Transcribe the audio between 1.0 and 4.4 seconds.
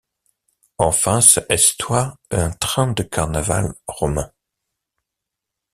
ce estoyt ung train de carnaval romain.